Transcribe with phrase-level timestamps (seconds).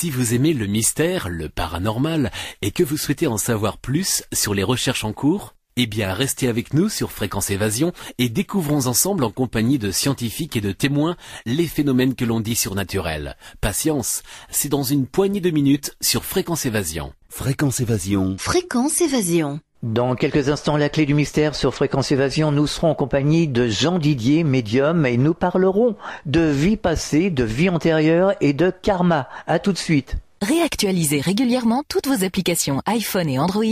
[0.00, 2.30] Si vous aimez le mystère, le paranormal,
[2.62, 6.46] et que vous souhaitez en savoir plus sur les recherches en cours, eh bien, restez
[6.46, 11.16] avec nous sur Fréquence Évasion et découvrons ensemble en compagnie de scientifiques et de témoins
[11.46, 13.36] les phénomènes que l'on dit surnaturels.
[13.60, 17.12] Patience, c'est dans une poignée de minutes sur Fréquence Évasion.
[17.28, 18.36] Fréquence Évasion.
[18.38, 19.58] Fréquence Évasion.
[19.84, 23.68] Dans quelques instants, la clé du mystère sur Fréquence Évasion, nous serons en compagnie de
[23.68, 25.94] Jean Didier, médium, et nous parlerons
[26.26, 29.28] de vie passée, de vie antérieure et de karma.
[29.46, 30.16] À tout de suite.
[30.40, 33.64] Réactualisez régulièrement toutes vos applications iPhone et Android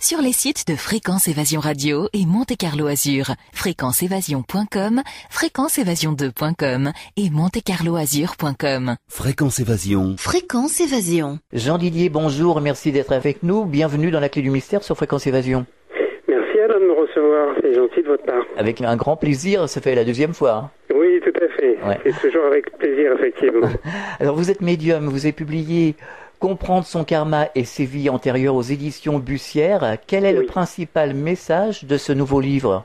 [0.00, 8.96] sur les sites de Fréquence Évasion Radio et Monte Carlo Azur, fréquenceévasion.com, fréquenceévasion2.com et montecarloazur.com.
[9.08, 10.16] Fréquence Évasion.
[10.18, 11.40] Fréquence Évasion.
[11.52, 13.66] Jean Didier, bonjour, merci d'être avec nous.
[13.66, 15.66] Bienvenue dans la clé du mystère sur Fréquence Évasion.
[16.26, 18.44] Merci Alain de me recevoir, c'est gentil de votre part.
[18.56, 20.52] Avec un grand plaisir, ça fait la deuxième fois.
[20.52, 20.70] hein.
[20.94, 21.76] Oui, tout à fait.
[21.86, 21.98] Ouais.
[22.04, 23.68] C'est toujours avec plaisir, effectivement.
[24.20, 25.94] Alors vous êtes médium, vous avez publié
[26.40, 29.96] Comprendre son karma et ses vies antérieures aux éditions Bussière.
[30.06, 32.84] Quel est le principal message de ce nouveau livre?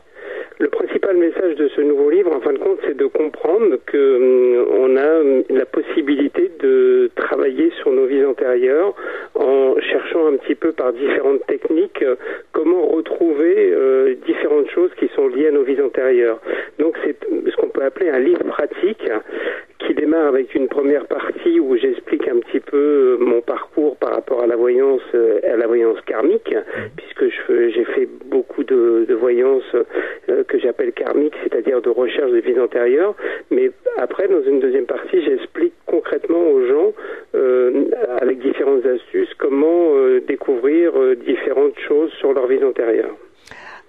[1.10, 4.66] Principal message de ce nouveau livre, en fin de compte, c'est de comprendre que hum,
[4.80, 8.94] on a hum, la possibilité de travailler sur nos vies antérieures
[9.36, 12.16] en cherchant un petit peu par différentes techniques euh,
[12.52, 16.40] comment retrouver euh, différentes choses qui sont liées à nos vies antérieures.
[16.78, 19.10] Donc c'est ce qu'on peut appeler un livre pratique
[19.90, 24.14] qui démarre avec une première partie où j'explique un petit peu euh, mon parcours par
[24.14, 26.54] rapport à la voyance, euh, à la voyance karmique,
[26.96, 32.60] puisque j'ai fait beaucoup de, voyances euh, que j'appelle karmiques, c'est-à-dire de recherche de vies
[32.60, 33.16] antérieures.
[33.50, 36.94] Mais après, dans une deuxième partie, j'explique concrètement aux gens,
[38.22, 39.94] avec différentes astuces, comment
[40.28, 43.16] découvrir différentes choses sur leur vie antérieure.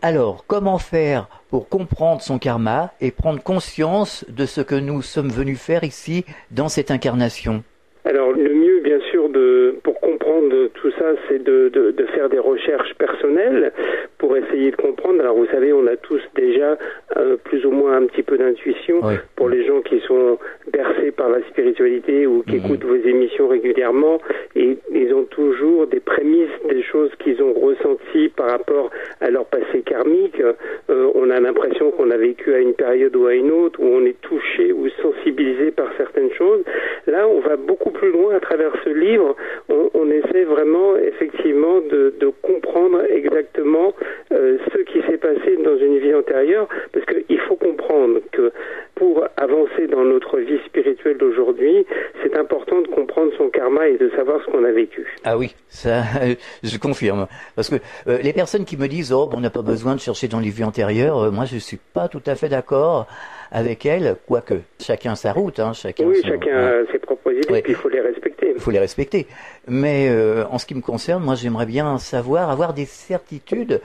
[0.03, 5.29] Alors, comment faire pour comprendre son karma et prendre conscience de ce que nous sommes
[5.29, 7.63] venus faire ici dans cette incarnation?
[8.11, 12.29] Alors le mieux, bien sûr, de, pour comprendre tout ça, c'est de, de, de faire
[12.29, 13.71] des recherches personnelles
[14.19, 15.21] pour essayer de comprendre.
[15.21, 16.77] Alors vous savez, on a tous déjà
[17.17, 19.15] euh, plus ou moins un petit peu d'intuition Oui.
[19.37, 20.39] pour les gens qui sont
[20.73, 22.65] bercés par la spiritualité ou qui Mhm.
[22.65, 24.19] écoutent vos émissions régulièrement
[24.57, 28.91] et ils ont toujours des prémices, des choses qu'ils ont ressenties par rapport
[29.21, 30.41] à leur passé karmique.
[30.41, 33.87] Euh, on a l'impression qu'on a vécu à une période ou à une autre où
[33.87, 36.65] on est touché ou sensibilisé par certaines choses.
[37.07, 39.37] Là, on va beaucoup plus loin à travers ce livre.
[39.69, 42.13] On, essaie vraiment, effectivement, de,
[42.43, 43.93] comprendre exactement
[44.33, 48.53] euh, ce qui s'est passé dans une vie antérieure, parce qu'il faut comprendre que
[48.95, 51.87] pour avancer dans notre vie spirituelle d'aujourd'hui,
[52.23, 55.07] c'est important de comprendre son karma et de savoir ce qu'on a vécu.
[55.25, 56.03] Ah oui, ça,
[56.63, 57.27] je confirme.
[57.57, 57.77] Parce que
[58.09, 60.51] euh, les personnes qui me disent oh, on n'a pas besoin de chercher dans les
[60.51, 63.07] vies antérieures, euh, moi je suis pas tout à fait d'accord
[63.53, 66.05] avec elles, quoique chacun sa route, hein, chacun.
[66.05, 67.63] Oui, son- chacun ses propres idées, Ouais.
[67.63, 68.53] puis il faut les respecter.
[68.55, 69.27] Il faut les respecter.
[69.69, 73.81] Mais euh, en ce qui me concerne, moi j'aimerais bien savoir, avoir des certitudes,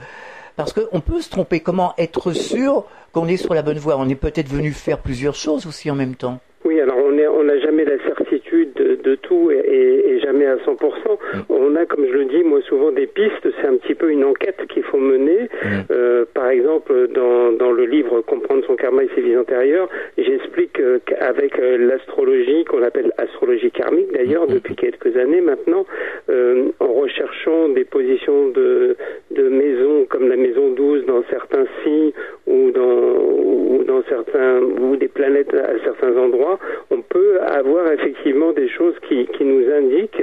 [0.56, 1.60] parce qu'on peut se tromper.
[1.60, 3.96] Comment être sûr qu'on est sur la bonne voie?
[3.98, 6.38] On est peut-être venu faire plusieurs choses aussi en même temps.
[6.64, 8.15] Oui, alors on n'a jamais la certitude
[9.06, 10.76] de, tout et, jamais à 100%.
[11.48, 13.46] On a, comme je le dis, moi souvent des pistes.
[13.60, 15.48] C'est un petit peu une enquête qu'il faut mener.
[15.90, 20.80] Euh, par exemple, dans, dans le livre Comprendre son karma et ses vies antérieures, j'explique
[20.80, 25.86] euh, qu'avec euh, l'astrologie, qu'on appelle astrologie karmique d'ailleurs depuis quelques années maintenant,
[26.30, 28.96] euh, en recherchant des positions de,
[29.30, 32.12] de maisons comme la maison 12 dans certains signes
[32.46, 36.58] ou dans, ou dans certains ou des planètes à certains endroits,
[36.90, 40.22] on peut avoir effectivement des choses qui, qui nous indiquent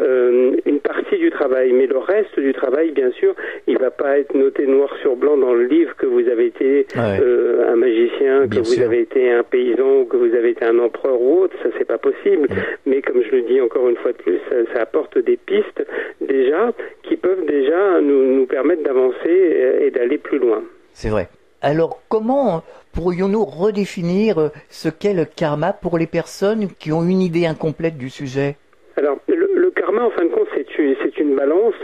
[0.00, 3.34] euh, une partie du travail, mais le reste du travail, bien sûr,
[3.66, 6.86] il va pas être noté noir sur blanc dans le livre que vous avez été
[6.96, 7.18] Ouais.
[7.22, 11.20] euh, un magicien, que vous avez été un paysan, que vous avez été un empereur
[11.20, 12.48] ou autre, ça c'est pas possible.
[12.86, 15.84] Mais comme je le dis encore une fois de plus, ça, ça apporte des pistes
[16.20, 16.72] déjà
[17.02, 20.62] qui peuvent déjà nous, nous permettre d'avancer et, et d'aller plus loin.
[20.92, 21.28] C'est vrai.
[21.62, 22.62] Alors comment
[22.92, 27.98] pourrions-nous redéfinir euh, ce qu'est le karma pour les personnes qui ont une idée incomplète
[27.98, 28.56] du sujet?
[28.96, 31.74] Alors, le, karma, en fin de compte, c'est une, balance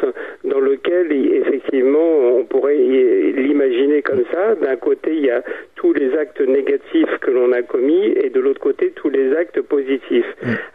[0.44, 4.54] dans lequel, i- effectivement, on pourrait l'imaginer comme ça.
[4.54, 5.42] D'un côté, il y a
[5.74, 9.60] tous les actes négatifs que l'on a commis et de l'autre côté, tous les actes
[9.62, 10.26] positifs.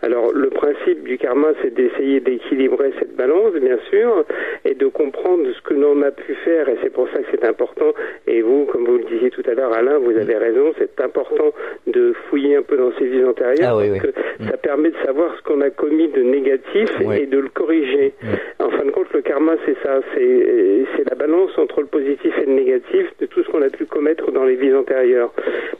[0.01, 4.25] Alors, le principe du karma, c'est d'essayer d'équilibrer cette balance, bien sûr,
[4.65, 6.69] et de comprendre ce que l'on a pu faire.
[6.69, 7.93] Et c'est pour ça que c'est important.
[8.27, 11.51] Et vous, comme vous le disiez tout à l'heure, Alain, vous avez raison, c'est important
[11.87, 14.11] de fouiller un peu dans ses vies antérieures Ah oui, parce oui.
[14.39, 17.21] que ça permet de savoir ce qu'on a commis de négatif Oui.
[17.21, 18.13] et de le corriger.
[18.59, 22.33] En fin de compte, le karma, c'est ça, c'est c'est la balance entre le positif
[22.37, 25.31] et le négatif de tout ce qu'on a pu commettre dans les vies antérieures.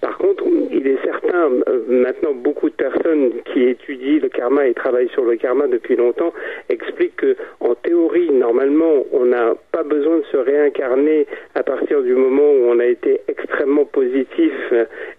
[0.02, 4.74] Par contre, il est certain, euh, maintenant, beaucoup de personnes qui étudient le karma et
[4.74, 6.34] travaillent sur le karma depuis longtemps
[6.70, 12.14] expliquent que, en théorie, normalement, on n'a pas besoin de se réincarner à partir du
[12.14, 14.54] moment où on a été extrêmement positif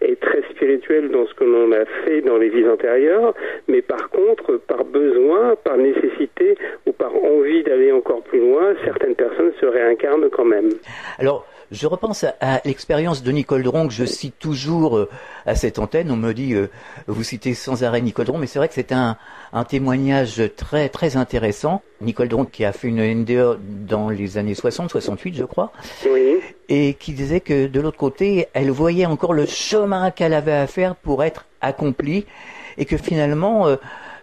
[0.00, 3.34] et très spirituel dans ce que l'on a fait dans les vies antérieures,
[3.68, 6.56] mais par contre, par besoin, par nécessité
[7.02, 10.70] par envie d'aller encore plus loin, certaines personnes se réincarnent quand même.
[11.18, 15.08] Alors, je repense à, l'expérience de Nicole Dron que je cite toujours euh,
[15.44, 16.12] à cette antenne.
[16.12, 16.68] On me dit, euh,
[17.08, 19.16] vous citez sans arrêt Nicole Dron, mais c'est vrai que c'est un,
[19.52, 21.82] un, témoignage très très intéressant.
[22.00, 23.58] Nicole Dron qui a fait une NDE
[23.88, 25.72] dans les années 60, 68 je crois,
[26.08, 26.38] oui.
[26.68, 30.68] et qui disait que de l'autre côté, elle voyait encore le chemin qu'elle avait à
[30.68, 32.26] faire pour être accomplie,
[32.78, 33.66] et que finalement...
[33.66, 33.76] Euh,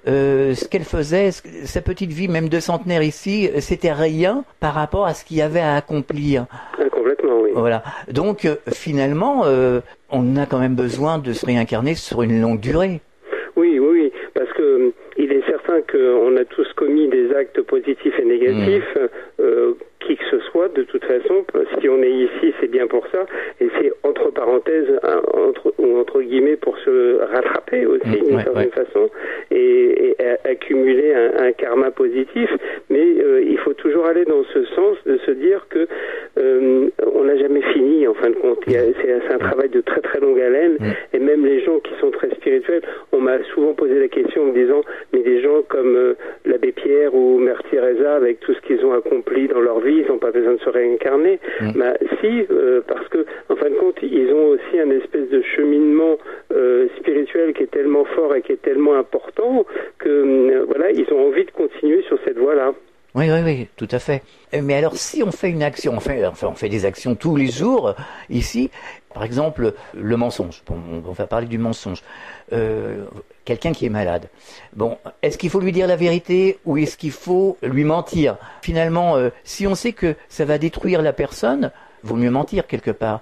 [0.08, 5.06] euh, ce qu'elle faisait, sa petite vie, même de centenaire ici, c'était rien par rapport
[5.06, 6.46] à ce qu'il y avait à accomplir.
[6.52, 7.52] Ah, complètement, oui.
[7.54, 7.84] Voilà.
[8.12, 9.82] Donc euh, finalement, euh,
[10.12, 13.02] on a quand même besoin de se réincarner sur une longue durée.
[13.56, 18.26] Oui, oui, parce que il est certain qu'on a tous commis des actes positifs et
[18.26, 18.96] négatifs.
[18.96, 21.46] Mmh qui que ce soit, de toute façon,
[21.80, 23.26] si on est ici, c'est bien pour ça,
[23.62, 24.88] et c'est entre parenthèses,
[25.34, 29.10] entre, ou entre guillemets, pour se rattraper aussi, mmh, d'une certaine façon,
[29.52, 30.16] et,
[30.46, 32.50] accumuler un, karma positif,
[32.90, 35.88] mais euh, il faut toujours aller dans ce sens de se dire que
[36.38, 38.60] euh, on n'a jamais fini, en fin de compte.
[38.68, 41.16] C'est un travail de très très longue haleine, mmh.
[41.16, 42.82] et même les gens qui sont très spirituels,
[43.12, 44.82] on m'a souvent posé la question en me disant,
[45.14, 46.14] mais des gens comme euh,
[46.46, 50.08] l'abbé Pierre ou Mère Teresa, avec tout ce qu'ils ont accompli dans leur vie, ils
[50.08, 51.40] n'ont pas besoin de se réincarner.
[51.62, 51.72] Mm.
[51.76, 55.42] Bah, si, euh, parce que, en fin de compte, ils ont aussi un espèce de
[55.42, 56.18] cheminement
[56.54, 59.66] euh, spirituel qui est tellement fort et qui est tellement important
[59.98, 62.74] que, euh, voilà, ils ont envie de continuer sur cette voie-là.
[63.16, 64.24] Oui, oui, oui, tout à fait.
[64.54, 67.48] Mais alors, si on fait une action, enfin, enfin on fait des actions tous les
[67.48, 67.96] jours
[68.30, 68.72] ici,
[69.14, 70.62] par exemple, le mensonge.
[70.68, 70.76] Bon,
[71.08, 72.04] on va parler du mensonge.
[72.54, 73.06] Euh,
[73.46, 74.30] quelqu'un qui est malade.
[74.76, 78.38] Bon, est-ce qu'il faut lui dire la vérité ou est-ce qu'il faut lui mentir?
[78.62, 81.72] Finalement, euh, si on sait que ça va détruire la personne,
[82.04, 83.22] vaut mieux mentir quelque part.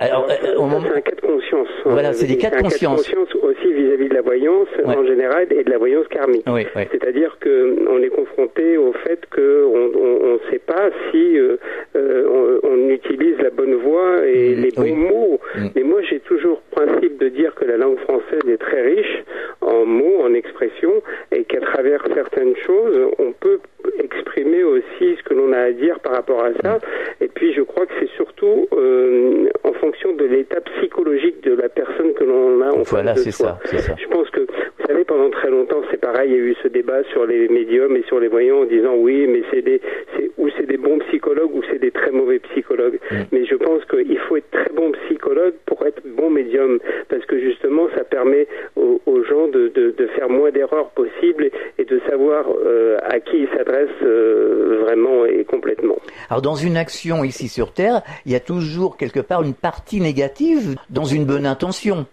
[0.00, 1.68] Alors, euh, c'est un cas de conscience.
[1.84, 1.90] Hein.
[1.90, 3.02] Voilà, c'est des cas de conscience.
[3.04, 3.43] Cas de conscience
[3.74, 6.44] aussi vis-à- -vis de la voyance en général et de la voyance karmique.
[6.92, 11.56] C'est-à-dire que on est confronté au fait qu'on on ne sait pas si euh,
[11.96, 14.60] euh, on, on, utilise la bonne voix et mm.
[14.62, 15.40] les bons mots.
[15.56, 15.66] Mm.
[15.74, 19.24] Mais moi, j'ai toujours principe de dire que la langue française est très riche
[19.60, 23.58] en mots, en expressions, et qu'à travers certaines choses, on peut
[23.98, 26.78] exprimer aussi ce que l'on a à dire par rapport à ça.
[27.20, 31.68] Et puis, je crois que c'est surtout euh, en fonction de l'état psychologique de la
[31.68, 33.58] personne que l'on a en voilà, face de soi.
[33.64, 33.94] Ça, ça.
[33.98, 34.46] Je pense que,
[34.84, 37.48] vous savez, pendant très longtemps, c'est pareil, il y a eu ce débat sur les
[37.48, 39.80] médiums et sur les voyants en disant oui, mais c'est des,
[40.14, 43.00] c'est, ou c'est des bons psychologues ou c'est des très mauvais psychologues.
[43.10, 43.14] Mm.
[43.32, 47.40] Mais je pense qu'il faut être très bon psychologue pour être bon médium, parce que
[47.40, 48.46] justement, ça permet
[48.76, 51.48] aux, gens de, de, faire moins d'erreurs possibles
[51.78, 55.96] et, de savoir euh, à qui ils s'adressent euh, vraiment et complètement.
[56.28, 60.02] Alors, dans une action ici sur Terre, il y a toujours quelque part une partie
[60.02, 62.04] négative dans une bonne intention.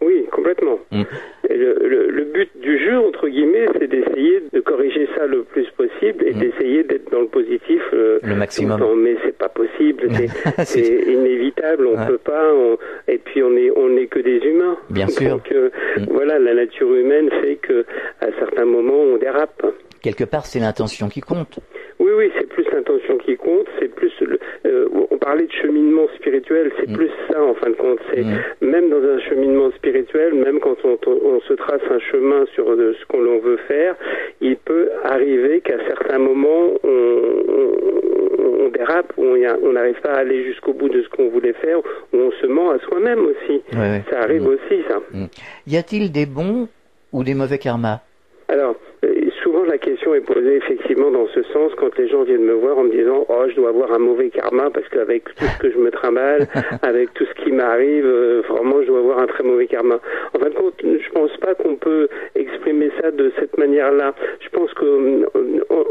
[0.00, 0.78] Oui, complètement.
[0.90, 1.02] Mm.
[1.50, 2.03] Le, le,
[2.34, 6.38] but du jeu, entre guillemets, c'est d'essayer de corriger ça le plus possible et mm.
[6.38, 8.80] d'essayer d'être dans le positif euh, le maximum.
[9.02, 10.08] Mais c'est pas possible,
[10.64, 12.52] c'est inévitable, on peut pas.
[13.08, 14.76] et puis on est on n'est que des humains.
[14.90, 15.30] Bien sûr.
[15.30, 16.04] Donc euh, mm.
[16.10, 17.86] voilà, la nature humaine fait que
[18.20, 19.64] à certains moments on dérape.
[20.02, 21.60] Quelque part, c'est l'intention qui compte.
[21.98, 24.38] Oui, oui, c'est plus l'intention qui compte, c'est plus le,
[25.24, 26.96] on parlait de cheminement spirituel, c'est mm.
[26.96, 27.98] plus ça en fin de compte.
[28.12, 28.36] C'est mm.
[28.60, 32.94] même dans un cheminement spirituel, même quand on, on se trace un chemin sur euh,
[33.00, 33.94] ce qu'on veut faire,
[34.40, 37.20] il peut arriver qu'à certains moments on,
[38.38, 39.24] on, dérape, ou
[39.62, 42.46] on n'arrive pas à aller jusqu'au bout de ce qu'on voulait faire, ou on se
[42.46, 43.62] ment à soi-même aussi.
[44.10, 44.46] Ça arrive mm.
[44.48, 45.00] aussi, ça.
[45.66, 46.68] Y a-t-il des bons
[47.12, 48.00] ou des mauvais karmas?
[48.48, 48.76] Alors,
[49.74, 52.84] la question est posée effectivement dans ce sens quand les gens viennent me voir en
[52.84, 55.78] me disant oh je dois avoir un mauvais karma parce qu'avec tout ce que je
[55.78, 56.46] me trimballe,
[56.82, 59.98] avec tout ce qui m'arrive, euh, vraiment je dois avoir un très mauvais karma.
[60.32, 64.14] En fin de compte, je pense pas qu'on peut exprimer ça de cette manière-là.
[64.38, 65.24] Je pense qu'on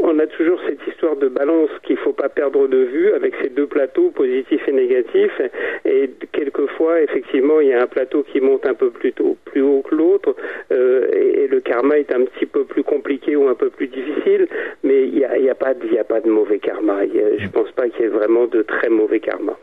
[0.00, 3.50] on a toujours cette histoire de balance qu'il faut pas perdre de vue avec ces
[3.50, 5.42] deux plateaux positifs et négatifs
[5.84, 9.60] et quelquefois effectivement il y a un plateau qui monte un peu plus tôt, plus
[9.60, 10.34] haut que l'autre
[10.72, 14.48] euh, et, et le karma est un petit peu plus compliqué un peu plus difficile,
[14.82, 17.00] mais il n'y a, y a, pas de, a pas de mauvais karma.
[17.06, 19.56] je ne pense pas qu'il y ait vraiment de très mauvais karma.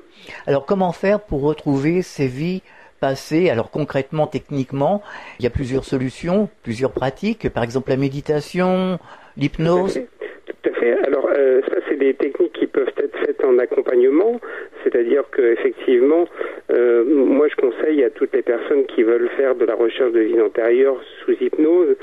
[0.47, 2.61] Alors comment faire pour retrouver ces vies
[2.99, 5.01] passées Alors concrètement, techniquement,
[5.39, 8.99] il y a plusieurs solutions, plusieurs pratiques, par exemple la méditation,
[9.37, 9.99] l'hypnose.
[10.45, 10.93] Tout à fait.
[11.05, 14.39] Alors euh, ça, c'est des techniques qui peuvent être faites en accompagnement.
[14.83, 16.25] C'est-à-dire que effectivement,
[16.71, 20.19] euh, moi je conseille à toutes les personnes qui veulent faire de la recherche de
[20.19, 21.95] vie antérieure sous hypnose,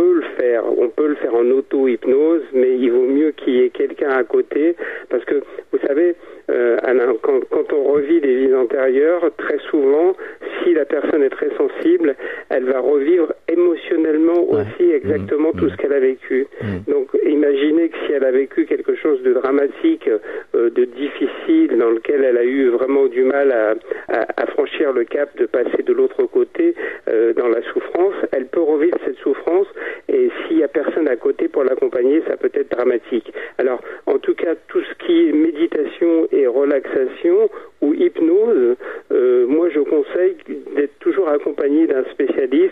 [0.00, 3.70] le faire, on peut le faire en auto-hypnose, mais il vaut mieux qu'il y ait
[3.70, 4.76] quelqu'un à côté,
[5.08, 5.42] parce que
[5.72, 6.14] vous savez,
[6.50, 6.76] euh,
[7.22, 10.14] quand, quand, on revit des vies antérieures, très souvent,
[10.62, 12.16] si la personne est très sensible,
[12.48, 15.58] elle va revivre émotionnellement aussi exactement mmh.
[15.58, 16.46] tout ce qu'elle a vécu.
[16.62, 16.90] Mmh.
[16.92, 21.90] Donc imaginez que si elle a vécu quelque chose de dramatique, euh, de difficile, dans
[21.90, 23.74] lequel elle a eu vraiment du mal à,
[24.08, 26.74] à, à franchir le cap de passer de l'autre côté
[27.08, 29.66] euh, dans la souffrance, elle peut revivre cette souffrance
[30.08, 33.32] et s'il n'y a personne à côté pour l'accompagner, ça peut être dramatique.
[33.58, 37.50] Alors en tout cas, tout ce qui est méditation et relaxation
[37.80, 38.76] ou hypnose,
[39.12, 40.36] euh, moi je conseille
[40.76, 42.30] d'être toujours accompagné d'un spécialiste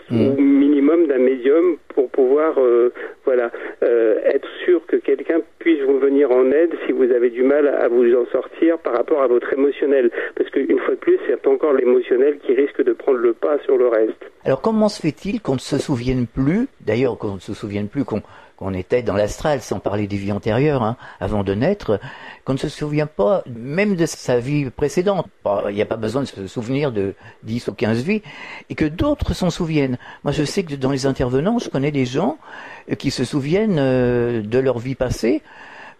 [0.09, 0.27] Mmh.
[0.27, 2.91] ou minimum d'un médium pour pouvoir euh,
[3.25, 3.51] voilà
[3.83, 7.67] euh, être sûr que quelqu'un puisse vous venir en aide si vous avez du mal
[7.67, 11.45] à vous en sortir par rapport à votre émotionnel parce qu'une fois de plus c'est
[11.47, 14.19] encore l'émotionnel qui risque de prendre le pas sur le reste.
[14.45, 18.03] Alors comment se fait-il qu'on ne se souvienne plus, d'ailleurs qu'on ne se souvienne plus
[18.03, 18.21] qu'on
[18.59, 21.97] qu'on était dans l'astral, sans parler des vies antérieures, hein, avant de naître,
[22.43, 25.27] qu'on ne se souvient pas même de sa vie précédente.
[25.69, 27.13] Il n'y a pas besoin de se souvenir de
[27.43, 28.21] 10 ou 15 vies,
[28.69, 29.97] et que d'autres s'en souviennent.
[30.25, 32.37] Moi, je sais que dans les intervenants, je connais des gens
[32.91, 35.41] euh, qui se souviennent euh, de leur vie passée,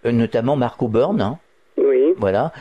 [0.05, 1.37] euh, notamment Marc Auburn, hein,
[1.77, 2.13] Oui.
[2.17, 2.51] voilà.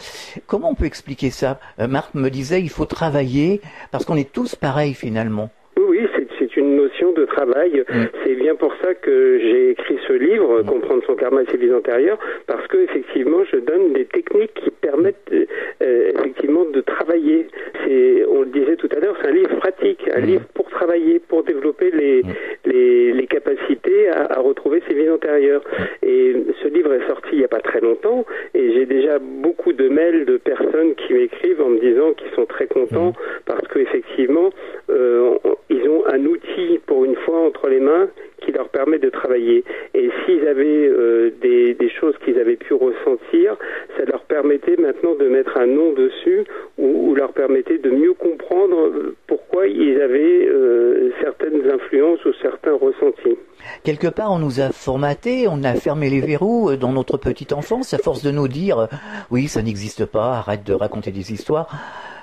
[0.47, 1.59] Comment on peut expliquer ça?
[1.88, 5.50] Marc me disait, il faut travailler, parce qu'on est tous pareils finalement.
[5.76, 7.85] Oui, oui, c'est- c'est une notion de travail.
[7.88, 8.04] Mm.
[8.25, 11.73] C'est bien pour ça que j'ai écrit ce livre, Comprendre son karma et ses vies
[11.73, 17.47] antérieures, parce que effectivement, je donne des techniques qui permettent euh, effectivement de travailler.
[17.85, 20.30] C'est, on le disait tout à l'heure, c'est un livre pratique, un Mm.
[20.33, 22.23] livre pour travailler, pour développer les
[22.64, 25.62] les, les capacités à, à retrouver ses vies antérieures.
[26.02, 29.73] Et ce livre est sorti il n'y a pas très longtemps, et j'ai déjà beaucoup
[29.73, 33.12] de mails de personnes qui m'écrivent en me disant qu'ils sont très contents
[33.47, 34.50] parce qu'effectivement,
[34.90, 38.08] euh, on- ils ont un outil pour une entre les mains
[38.44, 39.64] qui leur permet de travailler.
[39.94, 43.56] Et s'ils avaient euh, des, des choses qu'ils avaient pu ressentir,
[43.97, 46.44] ça leur permettait maintenant de mettre un nom dessus
[46.78, 52.32] ou, ou leur permettait de mieux comprendre euh, pourquoi ils avaient euh, certaines influences ou
[52.40, 53.37] certains ressentis.
[53.85, 57.92] Quelque part, on nous a formaté, on a fermé les verrous dans notre petite enfance,
[57.92, 58.87] à force de nous dire,
[59.32, 61.68] oui, ça n'existe pas, arrête de raconter des histoires.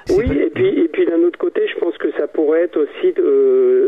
[0.10, 2.78] Oui, pas- et puis, et puis d'un autre côté, je pense que ça pourrait être
[2.80, 3.85] aussi, de- euh,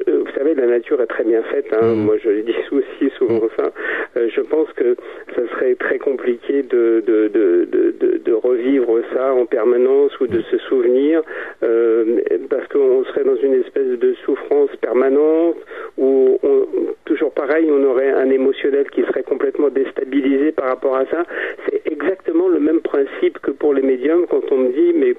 [0.68, 1.68] la nature est très bien faite.
[1.74, 1.94] Hein.
[1.96, 2.06] Mhm.
[2.06, 3.72] Moi, je le dis aussi souvent ça.
[4.18, 4.96] Euh, je pense que
[5.36, 10.28] ça serait très compliqué de, de, de, de, de- de revivre ça en permanence ou
[10.28, 11.22] de se souvenir,
[11.64, 12.20] euh,
[12.50, 15.56] parce qu'on serait dans une espèce de souffrance permanente
[15.98, 16.68] où on,
[17.06, 21.24] toujours pareil, on aurait un émotionnel qui serait complètement déstabilisé par rapport à ça.
[21.70, 25.14] C'est exactement le même principe que pour les médiums quand on me dit mais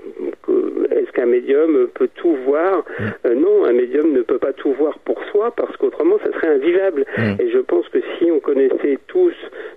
[1.29, 2.85] médium peut tout voir
[3.25, 6.55] Euh, Non, un médium ne peut pas tout voir pour soi parce qu'autrement ça serait
[6.55, 7.05] invivable.
[7.17, 7.41] Mm.
[7.41, 9.33] Et je pense que si on connaissait tous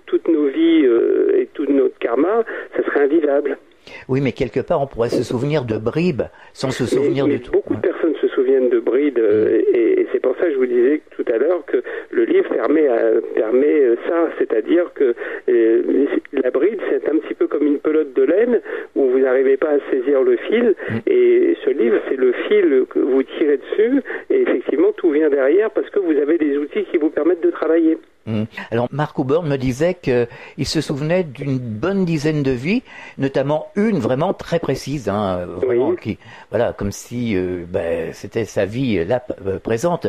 [0.06, 2.44] toutes nos vies euh, et tout notre karma,
[2.76, 3.58] ça serait invivable.
[4.08, 7.38] Oui, mais quelque part, on pourrait se souvenir de bribes sans se souvenir mais, de
[7.38, 7.52] mais tout.
[7.52, 10.58] Beaucoup de personnes se souviennent de Bride euh, et, et c'est pour ça que je
[10.58, 15.14] vous disais tout à l'heure que le livre permet, à- permet euh, ça, c'est-à-dire que
[15.48, 15.82] euh,
[16.32, 18.60] la bride c'est un petit peu comme une pelote de laine
[18.96, 20.74] où vous n'arrivez pas à saisir le fil
[21.06, 25.70] et ce livre c'est le fil que vous tirez dessus et effectivement tout vient derrière
[25.70, 27.98] parce que vous avez des outils qui vous permettent de travailler.
[28.26, 28.44] Mm.
[28.70, 32.82] Alors, Marc Auburn me disait qu'il se souvenait d'une bonne dizaine de vies,
[33.18, 35.96] notamment une vraiment très précise, hein, vraiment, Oui.
[36.00, 36.18] qui,
[36.50, 40.06] voilà, comme si euh, ben, c'était sa vie euh, là euh, présente.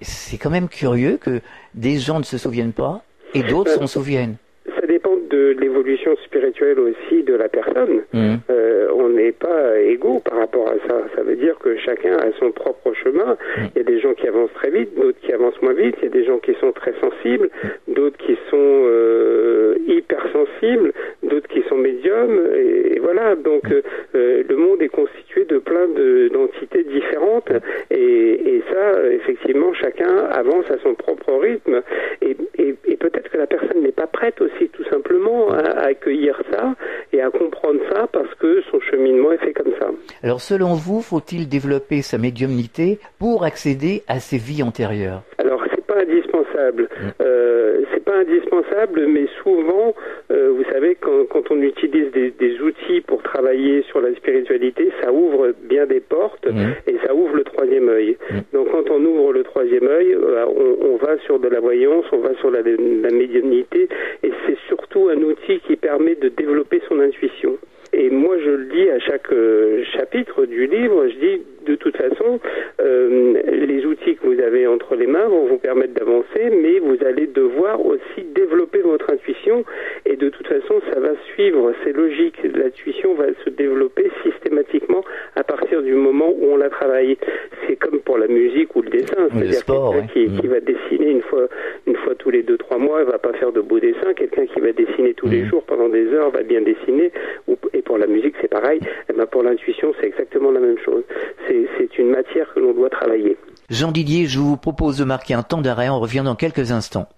[0.00, 1.40] C'est quand même curieux que
[1.74, 3.02] des gens ne se souviennent pas
[3.34, 4.36] et d'autres s'en souviennent.
[4.80, 8.02] Ça dépend de l'évolution spirituelle aussi de la personne.
[8.12, 8.34] Mm.
[8.50, 11.02] Euh, on n'est pas égaux par rapport à ça.
[11.14, 13.36] Ça veut dire que chacun a son propre chemin.
[13.74, 15.96] Il y a des gens qui avancent très vite, d'autres qui avancent moins vite.
[16.00, 17.50] Il y a des gens qui sont très sensibles,
[17.88, 22.38] d'autres qui sont euh, hypersensibles, d'autres qui sont médiums.
[22.54, 23.34] Et, et voilà.
[23.36, 23.82] Donc euh,
[24.14, 27.50] euh, le monde est constitué de plein de- d'entités différentes.
[27.90, 31.82] Et, et ça, effectivement, chacun avance à son propre rythme.
[32.22, 35.86] Et, et- et peut-être que la personne n'est pas prête aussi, tout simplement, à, à
[35.86, 36.74] accueillir ça
[37.12, 39.88] et à comprendre ça parce que son cheminement est fait comme ça.
[40.22, 45.22] Alors, selon vous, faut-il développer sa médiumnité pour accéder à ses vies antérieures?
[45.38, 47.24] Alors c'est pas indispensable, euh, c'est pas
[48.50, 49.94] indispensable, mais souvent,
[50.30, 54.90] euh, vous savez, quand, quand on utilise des, des outils pour travailler sur la spiritualité,
[55.02, 56.46] ça ouvre bien des portes
[56.86, 58.16] et ça ouvre le troisième œil.
[58.52, 62.04] Donc quand on ouvre le troisième œil, euh, on, on va sur de la voyance,
[62.12, 63.88] on va sur la, la médiumnité,
[64.22, 67.56] et c'est surtout un outil qui permet de développer son intuition.
[67.92, 71.96] Et, moi, je le dis à chaque euh, chapitre du livre, je dis de toute
[71.96, 72.40] façon,
[72.80, 76.96] euh, les outils que vous avez entre les mains vont vous permettre d'avancer, mais vous
[77.04, 79.64] allez devoir aussi développer votre intuition,
[80.06, 85.04] et de toute façon, ça va suivre, c'est logique, l'intuition va se développer systématiquement
[85.36, 87.18] à partir du moment où on la travaille.
[87.66, 90.06] C'est comme pour la musique ou le dessin, c'est-à-dire quelqu'un ouais.
[90.12, 91.46] qui, qui va dessiner une fois,
[91.86, 94.14] une fois tous les deux trois mois, il va pas faire de beaux dessins.
[94.16, 95.48] Quelqu'un qui va dessiner tous les Mhm.
[95.50, 97.12] jours pendant des heures va bien dessiner.
[98.00, 98.80] La musique, c'est pareil.
[99.10, 101.02] Eh ben, pour l'intuition, c'est exactement la même chose.
[101.46, 103.36] C'est c'est une matière que l'on doit travailler.
[103.68, 105.90] Jean Didier, je vous propose de marquer un temps d'arrêt.
[105.90, 107.10] On revient dans quelques instants.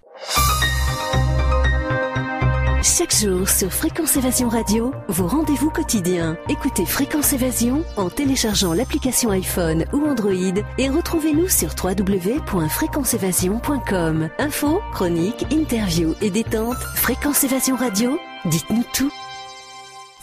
[2.83, 6.37] Chaque jour sur Fréquence Évasion Radio, vos rendez-vous quotidiens.
[6.49, 10.33] Écoutez Fréquence Évasion en téléchargeant l'application iPhone ou Android
[10.77, 14.27] et retrouvez-nous sur www.fréquenceévasion.com.
[14.37, 16.75] Infos, chroniques, interviews et détente.
[16.95, 19.13] Fréquence Évasion Radio, dites-nous tout.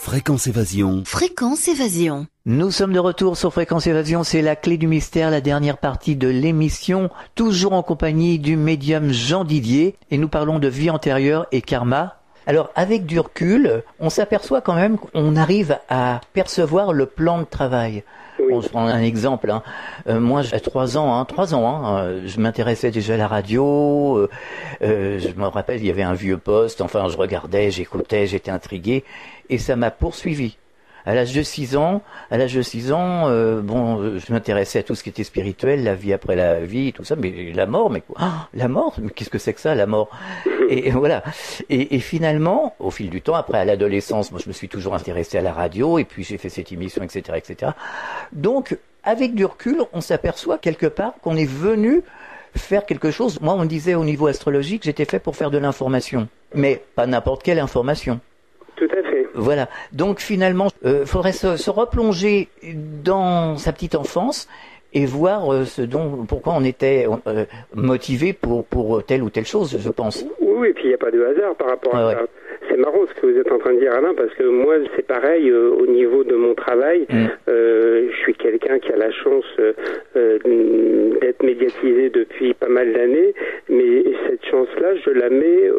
[0.03, 1.03] Fréquence Évasion.
[1.05, 2.27] Fréquence Évasion.
[2.47, 6.17] Nous sommes de retour sur Fréquence Évasion, c'est la clé du mystère, la dernière partie
[6.17, 11.47] de l'émission, toujours en compagnie du médium Jean Didier, et nous parlons de vie antérieure
[11.53, 12.17] et karma.
[12.47, 17.45] Alors avec du recul, on s'aperçoit quand même qu'on arrive à percevoir le plan de
[17.45, 18.03] travail.
[18.51, 18.57] Oui.
[18.57, 19.51] On se un exemple.
[19.51, 19.63] Hein.
[20.09, 21.67] Euh, moi, j'ai trois ans, hein, trois ans.
[21.67, 24.29] Hein, euh, je m'intéressais déjà à la radio.
[24.83, 26.81] euh, je me rappelle, il y avait un vieux poste.
[26.81, 29.05] Enfin, je regardais, j'écoutais, j'étais intrigué,
[29.49, 30.57] et ça m'a poursuivi.
[31.07, 34.81] À l'âge de 6 ans, à l'âge de 6 ans, euh, bon, euh, je m'intéressais
[34.81, 37.67] à tout ce qui était spirituel, la vie après la vie, tout ça, mais la
[37.67, 40.11] mort, mais quoi Ah, La mort, mais qu'est-ce que c'est que ça, la mort
[40.69, 41.23] et, et voilà.
[41.69, 44.95] Et, et finalement, au fil du temps, après à l'adolescence, moi je me suis toujours
[44.95, 47.73] intéressé à la radio, et puis j'ai fait cette émission, etc., etc.
[48.33, 52.03] Donc, avec du recul, on s'aperçoit quelque part qu'on est venu
[52.57, 53.41] faire quelque chose.
[53.41, 57.07] Moi, on me disait au niveau astrologique, j'étais fait pour faire de l'information, mais pas
[57.07, 58.21] n'importe quelle information.
[58.77, 59.10] Tout à fait.
[59.35, 59.69] Voilà.
[59.93, 62.49] Donc finalement, euh, faudrait se, se replonger
[63.05, 64.49] dans sa petite enfance
[64.93, 67.45] et voir euh, ce dont, pourquoi on était euh,
[67.75, 70.25] motivé pour pour telle ou telle chose, je pense.
[70.41, 72.21] Oui, et puis il n'y a pas de hasard par rapport à Ouais, ça.
[72.81, 75.07] C'est marrant ce que vous êtes en train de dire, Alain, parce que moi, c'est
[75.07, 77.07] pareil euh, au niveau de mon travail.
[77.11, 77.27] Mm.
[77.49, 80.39] Euh, je suis quelqu'un qui a la chance euh,
[81.21, 83.35] d'être médiatisé depuis pas mal d'années,
[83.69, 85.71] mais cette chance-là, je la mets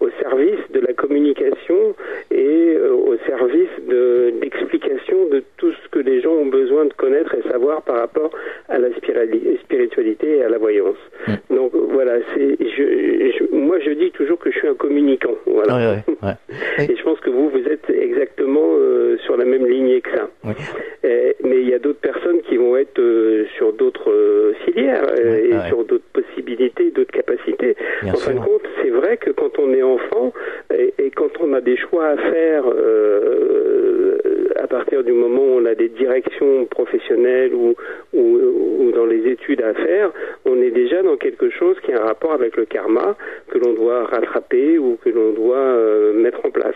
[0.00, 1.94] au service de la communication
[2.32, 7.34] et au service de d'explication de tout ce que les gens ont besoin de connaître
[7.34, 8.30] et savoir par rapport
[8.68, 8.88] à la
[9.64, 10.96] spiritualité et à la voyance.
[11.26, 11.54] Mm.
[11.56, 12.84] Donc voilà, c'est je,
[13.38, 15.34] je- moi je dis toujours que je suis un communicant.
[15.46, 15.76] Voilà.
[15.76, 16.88] Ouais, ouais, ouais.
[16.90, 20.28] Et je pense que vous, vous êtes exactement euh, sur la même lignée que ça.
[20.44, 20.52] Oui.
[21.44, 25.64] Mais il y a d'autres personnes qui vont être euh, sur d'autres euh, filières euh,
[25.64, 27.76] et sur d'autres possibilités, d'autres capacités.
[28.02, 30.32] Bien en fin de compte, c'est vrai que quand on est enfant
[30.78, 34.18] et, et quand on a des choix à faire euh,
[34.56, 37.74] à partir du moment où on a des directions professionnelles ou,
[38.12, 38.38] ou,
[38.80, 40.10] ou dans les études à faire,
[40.44, 43.16] on est déjà dans quelque chose qui a un rapport avec le karma
[43.50, 46.74] que l'on doit rattraper ou que l'on doit euh, mettre en place.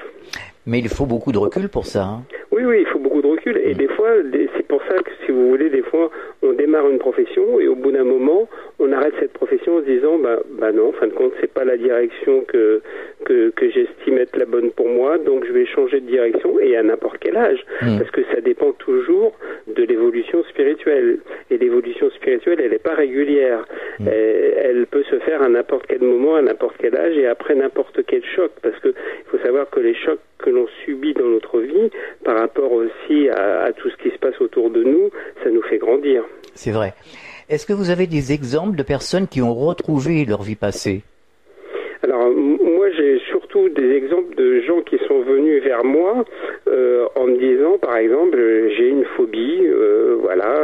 [0.64, 2.02] Mais il faut beaucoup de recul pour ça.
[2.04, 2.22] hein.
[2.52, 3.60] Oui, oui, il faut beaucoup de recul.
[3.64, 4.10] Et des fois,
[4.56, 6.08] c'est pour ça que, si vous voulez, des fois,
[6.42, 9.86] on démarre une profession et au bout d'un moment, on arrête cette profession en se
[9.86, 12.80] disant, bah, bah non, en fin de compte, c'est pas la direction que,
[13.24, 16.76] que, que j'estime être la bonne pour moi, donc je vais changer de direction et
[16.76, 17.60] à n'importe quel âge.
[17.80, 17.98] Mm.
[17.98, 19.32] Parce que ça dépend toujours
[19.66, 21.18] de l'évolution spirituelle.
[21.50, 23.64] Et l'évolution spirituelle, elle n'est pas régulière.
[23.98, 24.08] Mm.
[24.08, 27.54] Euh, Elle peut se faire à n'importe quel moment, à n'importe quel âge et après
[27.54, 28.50] n'importe quel choc.
[28.62, 31.90] Parce que il faut savoir que les chocs que l'on subit dans notre vie,
[32.24, 35.10] par rapport aussi à, à tout ce qui se passe autour de nous,
[35.42, 36.24] ça nous fait grandir.
[36.54, 36.94] C'est vrai.
[37.48, 41.02] Est-ce que vous avez des exemples de personnes qui ont retrouvé leur vie passée?
[42.02, 42.28] Alors
[43.54, 46.24] des exemples de gens qui sont venus vers moi
[46.72, 50.54] euh, en me disant par exemple euh, j'ai une phobie, euh, voilà,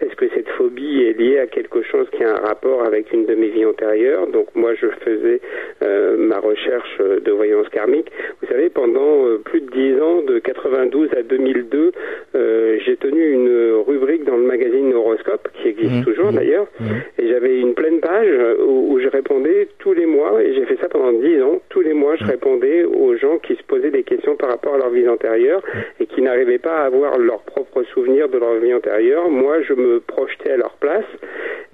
[0.00, 3.26] est-ce que cette phobie est liée à quelque chose qui a un rapport avec une
[3.26, 4.26] de mes vies antérieures?
[4.28, 5.40] Donc moi je faisais
[5.82, 8.10] euh, ma recherche de voyance karmique.
[8.40, 11.92] Vous savez pendant plus de 10 ans, de 92 à 2002,
[12.36, 16.04] euh, j'ai tenu une rubrique dans le magazine Horoscope qui existe Mhm.
[16.04, 16.66] toujours d'ailleurs.
[16.78, 16.86] Mhm.
[17.18, 18.28] Et j'avais une pleine page
[18.66, 21.60] où, où je répondais tous les mois, et j'ai fait ça pendant dix ans.
[21.70, 24.78] Tous les mois, je répondais aux gens qui se posaient des questions par rapport à
[24.78, 28.74] leur vie antérieure et qui n'arrivaient pas à avoir leurs propres souvenirs de leur vie
[28.74, 29.28] antérieure.
[29.30, 31.04] Moi, je me projetais à leur place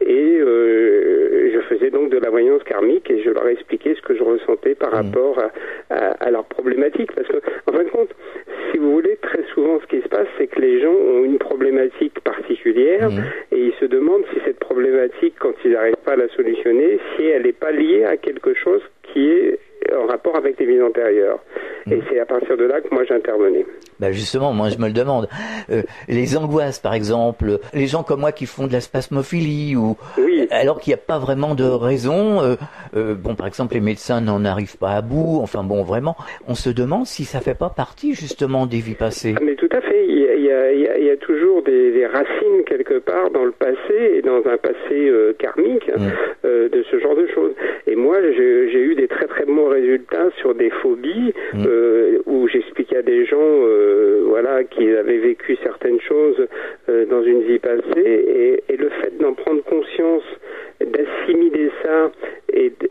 [0.01, 4.15] et euh, je faisais donc de la voyance karmique et je leur expliquais ce que
[4.15, 5.51] je ressentais par rapport à,
[5.95, 7.13] à, à leurs problématiques.
[7.13, 8.11] Parce que, en fin de compte,
[8.71, 11.39] si vous voulez, très souvent, ce qui se passe, c'est que les gens ont une
[11.39, 13.25] problématique particulière Mhm.
[13.53, 17.25] et ils se demandent si cette problématique, quand ils n'arrivent pas à la solutionner, si
[17.25, 19.59] elle n'est pas liée à quelque chose qui est
[19.95, 21.39] en rapport avec les vies antérieures.
[21.91, 23.65] Et c'est à partir de là que moi j'intervenais.
[24.01, 25.29] Ben justement, moi je me le demande.
[25.71, 29.97] Euh, les angoisses, par exemple, les gens comme moi qui font de la spasmophilie, ou
[30.19, 30.49] Oui.
[30.51, 32.43] alors qu'il n'y a pas vraiment de raison.
[32.43, 32.57] euh,
[32.97, 35.41] euh, bon, par exemple, les médecins n'en arrivent pas à bout.
[35.43, 36.17] Enfin bon, vraiment,
[36.49, 39.35] on se demande si ça fait pas partie justement des vies passées.
[39.37, 40.07] Ah, mais tout à fait.
[40.09, 42.07] Il y a, il y a- il y a- il y a toujours des, des
[42.07, 44.77] racines quelque part dans le passé et dans un passé
[45.09, 46.09] euh, karmique Mm.
[46.45, 47.53] euh, de ce genre de choses.
[47.87, 51.65] Et moi, j'ai eu des très très bons résultats sur des phobies Mm.
[52.27, 53.49] où j'expliquais à des gens,
[54.27, 56.41] voilà, qui avaient vécu certaines choses
[56.89, 60.23] dans une vie passée et, et le fait d'en prendre conscience,
[60.81, 62.11] d'assimiler ça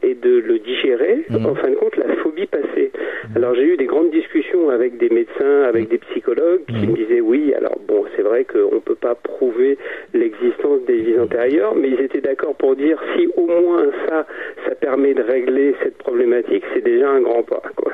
[0.05, 1.45] et, de le digérer, Mhm.
[1.47, 2.91] en fin de compte, la phobie passée.
[3.35, 6.91] Alors j'ai eu des grandes discussions avec des médecins, avec des psychologues qui Mhm.
[6.91, 9.77] me disaient oui, alors bon, c'est vrai qu'on ne peut pas prouver
[10.13, 14.25] l'existence des vies antérieures, mais ils étaient d'accord pour dire si au moins ça,
[14.67, 17.61] ça permet de régler cette problématique, c'est déjà un grand pas.
[17.75, 17.91] Quoi.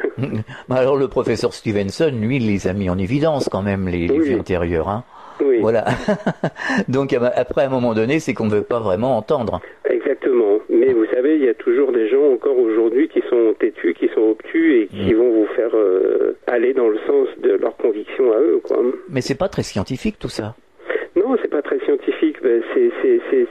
[0.69, 4.07] Bah, Alors le professeur Stevenson, lui, il les a mis en évidence quand même les,
[4.07, 4.27] les Oui.
[4.29, 4.89] vies antérieures.
[4.89, 5.03] Hein.
[5.43, 5.85] Oui, Voilà.
[6.87, 9.59] Donc après, à un moment donné, c'est qu'on ne veut pas vraiment entendre.
[10.21, 10.59] Exactement.
[10.69, 14.07] Mais vous savez, il y a toujours des gens encore aujourd'hui qui sont têtus, qui
[14.09, 15.19] sont obtus et qui Mhm.
[15.19, 18.59] vont vous faire euh, aller dans le sens de leurs convictions à eux.
[18.63, 18.77] Quoi.
[19.09, 20.55] Mais c'est pas très scientifique tout ça.
[21.15, 22.37] Non, c'est pas très scientifique.
[22.41, 22.61] Ben,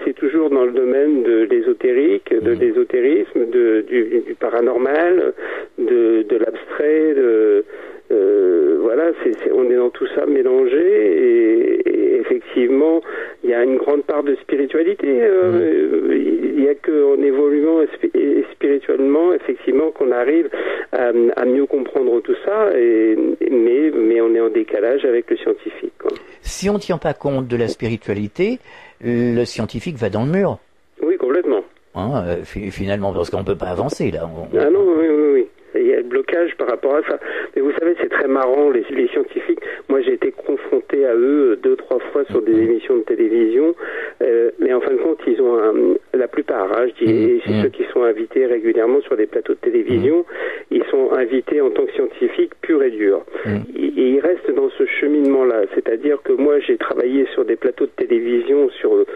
[0.05, 2.61] C'est, toujours dans le domaine de l'ésotérique, de Mhm.
[2.61, 5.33] l'ésotérisme, du paranormal,
[5.79, 7.15] de, de l'abstrait.
[7.15, 7.65] De,
[8.13, 9.13] euh, voilà,
[9.55, 13.01] on est dans tout ça mélangé et, et effectivement,
[13.45, 15.07] il y a une grande part de spiritualité.
[15.09, 16.17] euh,
[16.57, 20.49] Il y a qu'en évoluant et spirituellement, effectivement, qu'on arrive
[20.93, 22.71] à, à mieux comprendre tout ça.
[22.77, 23.17] Et,
[23.51, 25.93] mais, mais on est en décalage avec le scientifique.
[25.99, 26.11] Quoi.
[26.43, 28.59] Si on ne tient pas compte de la spiritualité,
[29.03, 30.59] le scientifique va dans le mur.
[31.03, 31.65] Oui, complètement.
[31.95, 34.29] Hein, euh, fi- finalement, parce qu'on peut pas avancer là.
[34.29, 35.47] On- Ah non, oui, oui, oui.
[35.75, 37.19] Il y a le blocage par rapport à ça.
[37.55, 39.61] Mais vous savez, c'est très marrant, les, les scientifiques.
[39.89, 43.75] Moi, j'ai été confronté à eux deux, trois fois sur des émissions de télévision.
[44.23, 47.41] Euh, mais en fin de compte, ils ont un, la plupart, hein, je dis, et
[47.45, 47.63] c'est Mhm.
[47.63, 50.25] ceux qui sont invités régulièrement sur des plateaux de télévision,
[50.71, 53.23] ils sont invités en tant que scientifiques purs et durs.
[53.47, 53.63] Mhm.
[53.77, 55.63] Et, et ils restent dans ce cheminement-là.
[55.75, 59.07] C'est-à-dire que moi, j'ai travaillé sur des plateaux de télévision sur euh,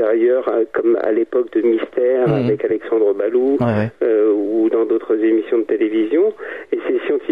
[0.00, 2.46] antérieures, hein, comme à l'époque de Mystère, Mhm.
[2.46, 3.88] avec Alexandre Balou Ouais, ouais.
[4.02, 6.32] euh, ou dans d'autres émissions de télévision,
[6.72, 7.25] et ces scientifiques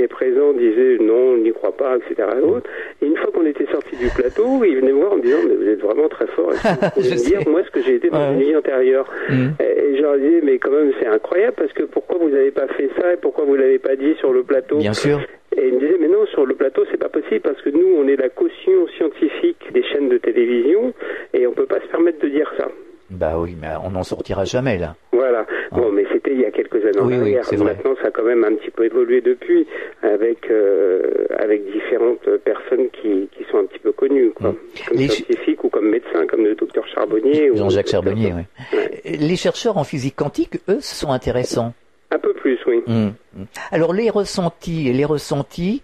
[0.00, 2.28] étaient présents disaient non, on n'y croit pas, etc.
[3.02, 5.38] Et, une fois qu'on était sorti du plateau, ils venaient me voir en me disant
[5.48, 7.70] mais vous êtes vraiment très fort, est-ce que vous pouvez Je me dire moi ce
[7.70, 8.34] que j'ai été dans Ouais.
[8.34, 9.32] une vie antérieure et,
[9.64, 12.66] et je leur disais mais quand même c'est incroyable parce que pourquoi vous n'avez pas
[12.68, 15.20] fait ça et pourquoi vous l'avez pas dit sur le plateau Bien sûr.
[15.56, 17.96] et il me disait, mais non, sur le plateau, c'est pas possible parce que nous,
[17.98, 20.92] on est la caution scientifique des chaînes de télévision
[21.34, 22.68] et on peut pas se permettre de dire ça.
[23.10, 24.94] Bah oui, mais on n'en sortira jamais là.
[25.12, 25.44] Voilà.
[26.30, 27.06] C'était il y a quelques années en.
[27.06, 27.42] Oui, arrière.
[27.44, 27.74] vrai.
[27.74, 29.66] Maintenant, ça a quand même un petit peu évolué depuis,
[30.02, 34.50] avec euh, avec différentes personnes qui, qui sont un petit peu connues, quoi.
[34.50, 34.56] Mm.
[34.88, 37.50] Comme Les- scientifiques ou comme médecins, comme le docteur Charbonnier.
[37.50, 38.78] ou- Jean-Jacques Charbonnier, oui.
[38.78, 39.16] Ouais.
[39.16, 41.72] Les chercheurs en physique quantique, eux, sont intéressants.
[42.12, 42.82] Un peu plus, oui.
[42.86, 43.12] Mhm.
[43.70, 45.82] Alors les ressentis les ressentis,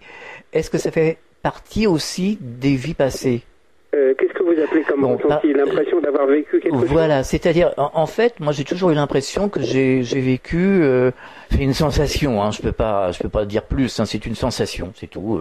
[0.53, 3.41] est-ce que ça fait partie aussi des vies passées?
[3.95, 7.23] Euh, Qu'est-ce que vous appelez comme Bon, ressenti bah, L'impression d'avoir vécu quelque chose Voilà,
[7.23, 11.11] c'est-à-dire, en, en fait, moi j'ai toujours eu l'impression que j'ai vécu, euh,
[11.51, 14.35] c'est une sensation, hein, je peux pas, je peux pas dire plus, hein, c'est une
[14.35, 15.39] sensation, c'est tout.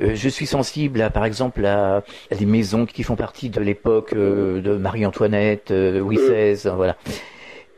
[0.00, 3.60] Euh, je suis sensible, à, par exemple, à, à des maisons qui font partie de
[3.60, 6.96] l'époque de Marie-Antoinette, Louis XVI, hein, voilà.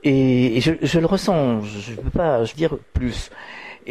[0.05, 3.31] Et, et je, je le ressens, je peux pas, je veux dire plus.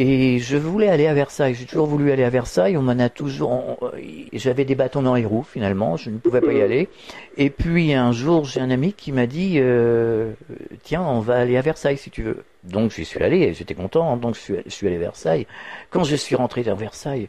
[0.02, 1.56] Et je voulais aller à Versailles.
[1.56, 2.78] J'ai toujours voulu aller à Versailles.
[2.78, 3.92] On m'en a toujours.
[4.32, 5.44] J'avais des bâtons dans les roues.
[5.44, 6.88] Finalement, je ne pouvais pas y aller.
[7.36, 10.32] Et puis un jour, j'ai un ami qui m'a dit euh,
[10.84, 12.46] Tiens, on va aller à Versailles si tu veux.
[12.64, 13.54] Donc j'y suis allé.
[13.54, 14.16] J'étais content.
[14.16, 15.46] Donc je suis, je suis allé à Versailles.
[15.90, 17.28] Quand je suis rentré dans Versailles.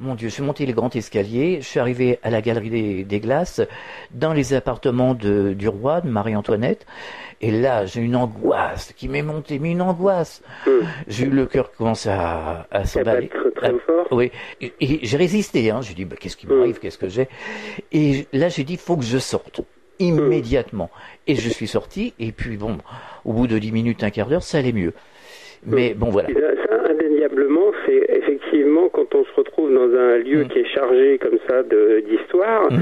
[0.00, 3.04] Mon Dieu, je suis monté les grands escaliers, je suis arrivé à la galerie des,
[3.04, 3.60] des glaces,
[4.10, 6.86] dans les appartements de, du roi, de Marie-Antoinette,
[7.40, 10.42] et là, j'ai une angoisse qui m'est montée, mais une angoisse.
[10.66, 10.82] Hum.
[11.08, 13.30] J'ai eu le cœur qui commence à, à s'emballer.
[13.60, 14.06] Ah, fort.
[14.10, 15.70] Oui, et, et j'ai résisté.
[15.70, 15.80] Hein.
[15.82, 17.28] J'ai dit, bah, qu'est-ce qui m'arrive, qu'est-ce que j'ai?
[17.92, 19.60] Et là, j'ai dit, faut que je sorte
[19.98, 20.90] immédiatement.
[21.26, 22.12] Et je suis sorti.
[22.18, 22.78] Et puis bon,
[23.24, 24.94] au bout de dix minutes, un quart d'heure, ça allait mieux.
[25.64, 26.30] Mais bon, voilà.
[26.30, 29.30] Et Ça, ça, indéniablement, c'est effectivement quand on se
[29.76, 30.48] retrouve dans un lieu Mm.
[30.48, 32.76] qui est chargé comme ça d'histoire, Mm.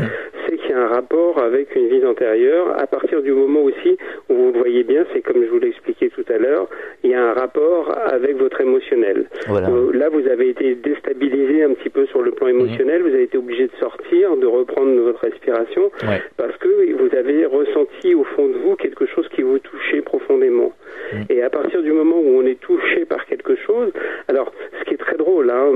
[0.47, 2.75] c'est qu'il y a un rapport avec une vie antérieure.
[2.81, 3.97] À partir du moment aussi
[4.29, 6.69] où vous le voyez bien, c'est comme je vous l'ai expliqué tout à l'heure,
[7.05, 9.27] il y a un rapport avec votre émotionnel.
[9.49, 9.69] Voilà.
[9.69, 12.51] Euh, Là, vous avez été déstabilisé un petit peu sur le plan Mm.
[12.51, 13.03] émotionnel.
[13.03, 16.23] Vous avez été obligé de sortir, de reprendre votre respiration, Ouais.
[16.37, 20.73] parce que vous avez ressenti au fond de vous quelque chose qui vous touchait profondément.
[21.13, 21.17] Mm.
[21.31, 23.93] Et à partir du moment où on est touché par quelque chose,
[24.29, 25.67] alors ce qui est très drôle, hein,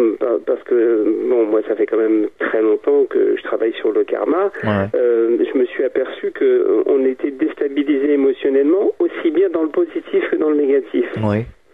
[0.47, 4.05] parce que bon, moi ça fait quand même très longtemps que je travaille sur le
[4.05, 4.51] karma,
[4.95, 9.69] euh, je me suis aperçu que euh, on était déstabilisé émotionnellement aussi bien dans le
[9.69, 11.07] positif que dans le négatif.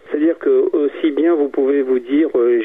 [0.09, 2.61] C'est-à-dire que aussi bien vous pouvez vous dire euh,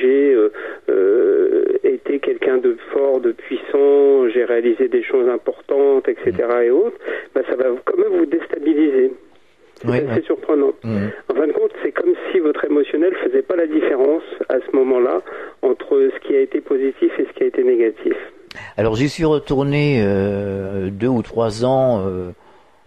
[18.97, 22.31] Alors j'y suis retourné euh, deux ou trois ans euh,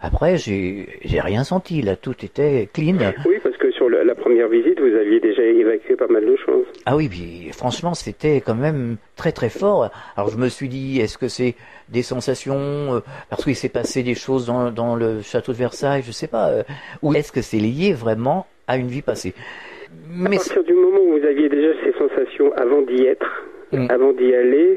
[0.00, 0.88] après, j'ai
[1.20, 2.96] rien senti, là tout était clean.
[3.28, 6.64] Oui, parce que sur la première visite, vous aviez déjà évacué pas mal de choses.
[6.84, 9.88] Ah oui, puis franchement, c'était quand même très très fort.
[10.16, 11.54] Alors je me suis dit, est-ce que c'est
[11.90, 16.02] des sensations euh, parce qu'il s'est passé des choses dans, dans le château de Versailles,
[16.04, 16.62] je sais pas, euh,
[17.02, 19.32] ou est-ce que c'est lié vraiment à une vie passée?
[19.36, 23.44] À Mais c'est- partir du moment où vous aviez déjà ces sensations avant d'y être,
[23.72, 23.86] Mm.
[23.88, 24.76] avant d'y aller,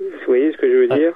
[0.00, 0.96] vous voyez ce que je veux Ah.
[0.96, 1.12] dire?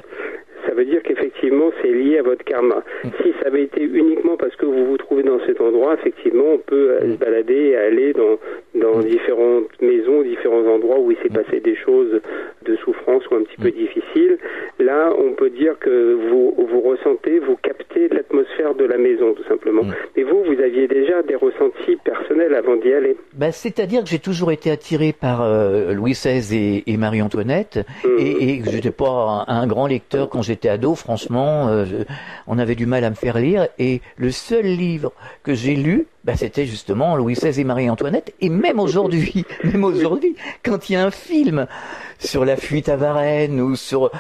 [0.67, 2.83] Ça veut dire qu'effectivement c'est lié à votre karma.
[3.05, 3.09] Mm.
[3.23, 6.59] Si ça avait été uniquement parce que vous vous trouvez dans cet endroit, effectivement on
[6.59, 7.13] peut euh, Mm.
[7.13, 8.39] se balader et aller dans,
[8.75, 12.19] dans différentes maisons, différents endroits où il s'est passé des choses
[12.65, 14.39] de souffrance ou un petit peu difficiles.
[14.81, 19.45] Là on peut dire que vous, vous ressentez, vous captez l'atmosphère de la maison tout
[19.45, 19.83] simplement.
[19.85, 19.93] Mm.
[20.17, 23.17] Mais vous, vous aviez déjà des ressentis personnels avant d'y aller.
[23.35, 27.81] bah, c'est-à-dire que j'ai toujours été attiré par euh, Louis XVI et, et Marie-Antoinette,
[28.19, 30.95] et, et j'étais pas un, grand lecteur quand j'étais ado.
[30.95, 32.05] Franchement, euh,
[32.55, 35.13] on avait du mal à me faire lire, et le seul livre
[35.43, 38.33] que j'ai lu, bah, c'était justement Louis XVI et Marie-Antoinette.
[38.41, 41.67] Et même aujourd'hui, même aujourd'hui, quand il y a un film
[42.19, 44.11] sur la fuite à Varennes ou sur,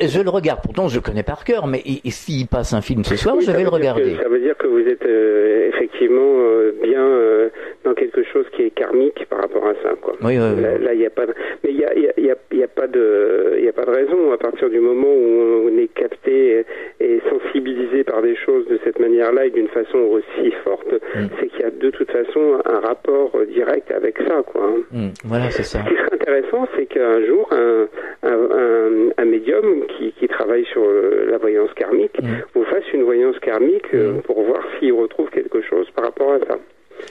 [0.00, 0.60] je le regarde.
[0.62, 3.58] Pourtant, je connais par cœur, mais s'il passe un film ce soir, Oui, je vais
[3.62, 4.16] le que- regarder.
[4.16, 7.50] ça veut dire que vous êtes euh, effectivement euh, bien euh,
[7.84, 9.90] dans quelque chose qui est karmique par rapport à ça.
[10.00, 10.14] Quoi.
[10.22, 10.36] Oui.
[10.36, 11.26] Là, il n'y a pas.
[11.26, 11.34] De...
[11.62, 13.68] Mais il y a, y, a, y, a, il y a pas de, il y
[13.68, 16.64] a pas de raison à partir du moment où on est capté
[17.00, 21.26] et sensibilisé par des choses de cette manière-là et d'une façon aussi forte, Mm.
[21.38, 24.62] c'est qu'il y a de toute façon un rapport euh, direct avec ça, quoi.
[24.64, 24.82] hein.
[24.90, 25.78] Hmm, voilà, c'est ça.
[25.84, 27.86] Ce qui serait intéressant, c'est qu'un jour, un,
[28.22, 32.26] un, un, un médium qui, qui travaille sur euh, la voyance karmique Mm.
[32.54, 34.22] vous fasse une voyance karmique euh, Mm.
[34.22, 36.58] pour voir s'il retrouve quelque chose par rapport à ça.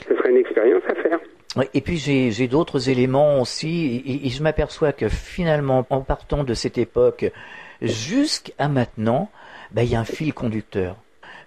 [0.08, 1.18] Ce serait une expérience à faire.
[1.72, 6.44] Et puis j'ai j'ai d'autres éléments aussi, et, et je m'aperçois que finalement, en partant
[6.44, 7.24] de cette époque
[7.80, 9.28] jusqu'à maintenant,
[9.72, 10.96] ben, il y a un fil conducteur.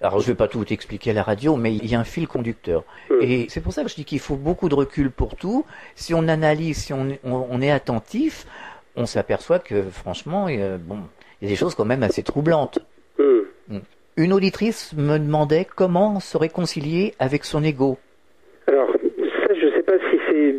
[0.02, 2.28] Alors je vais pas tout expliquer à la radio, mais il y a un fil
[2.28, 2.84] conducteur.
[3.10, 3.16] Mm.
[3.22, 5.66] Et c'est pour ça que je dis qu'il faut beaucoup de recul pour tout.
[5.96, 8.46] Si on analyse, si on, on, on est attentif,
[8.96, 11.00] on s'aperçoit que franchement, euh, bon,
[11.42, 12.80] il y a des choses quand même assez troublantes.
[13.18, 13.80] Hmm.
[14.18, 17.98] Une auditrice me demandait comment se réconcilier avec son ego.
[18.68, 20.56] Alors, ça, je ne sais pas si c'est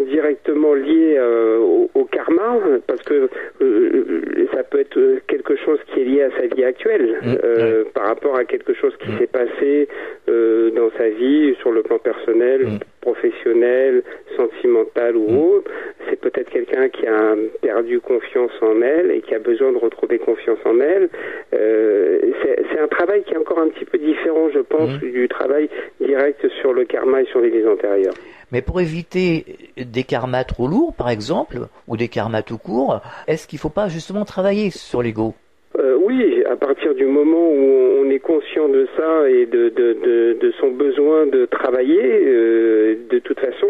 [0.00, 3.28] directement lié euh, au, au karma, parce que
[3.62, 7.84] euh, ça peut être quelque chose qui est lié à sa vie actuelle, Mm, euh,
[7.94, 9.18] par rapport à quelque chose qui Mm.
[9.18, 9.88] s'est passé
[10.26, 12.78] dans sa vie, sur le plan personnel, Mm.
[13.00, 14.02] professionnel,
[14.36, 15.70] sentimental ou autre.
[16.08, 20.18] C'est peut-être quelqu'un qui a perdu confiance en elle et qui a besoin de retrouver
[20.18, 21.08] confiance en elle.
[21.52, 25.68] C'est un travail qui est encore un petit peu différent, je pense, du travail
[26.00, 28.14] direct sur le karma et sur les vies antérieures.
[28.52, 33.46] Mais pour éviter des karmas trop lourds, par exemple, ou des karmas tout court, est-ce
[33.46, 35.34] qu'il ne faut pas justement travailler sur l'ego?
[35.80, 39.92] Euh, oui, à partir du moment où on est conscient de ça et de, de,
[40.04, 43.66] de, de son besoin de travailler, euh, de toute façon,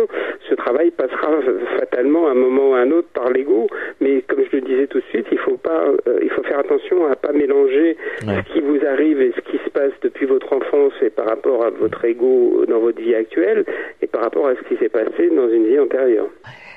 [0.48, 1.30] ce travail passera
[1.78, 3.68] fatalement à un moment ou à un autre par l'ego.
[4.02, 6.58] Mais comme je le disais tout de suite, il faut pas, euh, il faut faire
[6.58, 8.34] attention à pas mélanger Ouais.
[8.48, 11.64] ce qui vous arrive et ce qui se passe depuis votre enfance et par rapport
[11.64, 13.64] à votre ego dans votre vie actuelle
[14.02, 16.28] et par rapport à ce qui s'est passé dans une vie antérieure.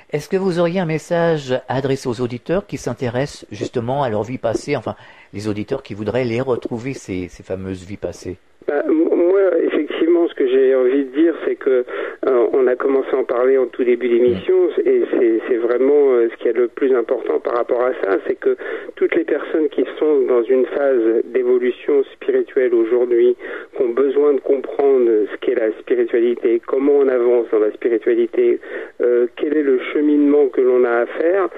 [0.09, 4.23] Est-ce que vous auriez un message à adresser aux auditeurs qui s'intéressent justement à leur
[4.23, 4.95] vie passée, enfin
[5.33, 8.37] les auditeurs qui voudraient les retrouver, ces, fameuses vies passées?
[8.69, 9.96] M- moi, effectivement,
[10.27, 11.85] ce que j'ai envie de dire, c'est que
[12.27, 15.03] euh, on a commencé à en parler en tout début d'émission, et
[15.47, 18.57] c'est vraiment euh, ce qui est le plus important par rapport à ça, c'est que
[18.95, 23.35] toutes les personnes qui sont dans une phase d'évolution spirituelle aujourd'hui,
[23.75, 28.59] qui ont besoin de comprendre ce qu'est la spiritualité, comment on avance dans la spiritualité,
[29.01, 31.49] euh, quel est le cheminement que l'on a à faire,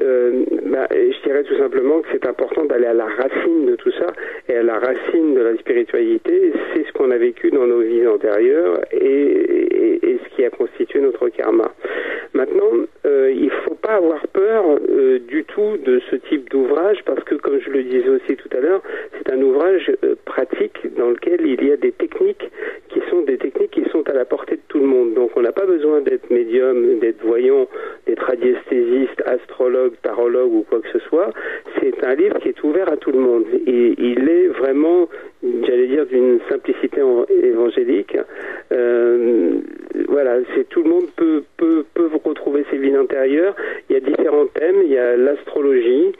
[0.00, 3.92] euh, bah, je dirais tout simplement que c'est important d'aller à la racine de tout
[3.92, 4.06] ça,
[4.48, 8.06] et à la racine de la spiritualité, c'est ce qu'on a vécu dans nos vies
[8.06, 11.72] antérieures et, ce qui a constitué notre karma.
[12.32, 12.70] Maintenant,
[13.04, 17.34] euh, il faut pas avoir peur euh, du tout de ce type d'ouvrage parce que,
[17.34, 18.82] comme je le disais aussi tout à l'heure,
[19.18, 19.92] c'est un ouvrage
[20.24, 22.50] pratique dans lequel il y a des techniques
[22.88, 25.14] qui sont des techniques qui sont à la portée de tout le monde.
[25.14, 27.68] Donc, on n'a pas besoin d'être médium, d'être voyant
[28.06, 31.30] d'être radiesthésiste, astrologue, tarologue ou quoi que ce soit.
[31.80, 33.44] C'est un livre qui est ouvert à tout le monde.
[33.66, 35.08] Il est vraiment,
[35.66, 37.00] j'allais dire, d'une simplicité
[37.42, 38.16] évangélique.
[38.72, 39.50] Euh,
[40.08, 43.54] voilà, c'est tout le monde peut, peut, peut retrouver ses vies intérieures.
[43.88, 44.82] Il y a différents thèmes.
[44.84, 46.12] Il y a l'astrologie,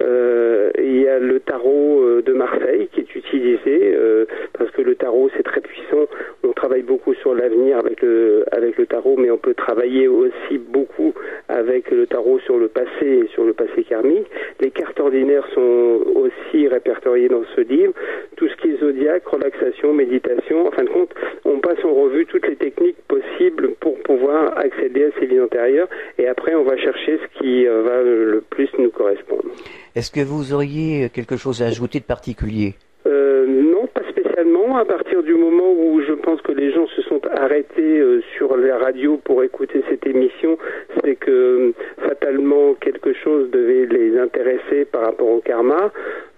[0.00, 4.26] euh, il y a le tarot euh, de Marseille qui est utilisé euh,
[4.56, 6.06] parce que le tarot c'est très puissant.
[6.44, 10.58] On travaille beaucoup sur l'avenir avec le avec le tarot, mais on peut travailler aussi
[10.58, 11.14] beaucoup
[11.48, 14.26] avec le tarot sur le passé et sur le passé karmique.
[14.60, 17.92] Les cartes ordinaires sont aussi répertoriées dans ce livre.
[18.36, 20.68] Tout ce qui est zodiaque, relaxation, méditation.
[20.68, 21.12] En fin de compte,
[21.44, 25.88] on passe en revue toutes les techniques possibles pour pouvoir accéder à ces vies antérieures.
[26.18, 29.50] Et après, on va chercher ce qui va le plus nous correspondre.
[29.98, 34.76] Est-ce que vous auriez quelque chose à ajouter de particulier euh, Non, pas spécialement.
[34.76, 38.56] À partir du moment où je pense que les gens se sont arrêtés euh, sur
[38.56, 40.56] la radio pour écouter cette émission,
[41.02, 41.72] c'est que euh,
[42.06, 45.90] fatalement quelque chose devait les intéresser par rapport au karma.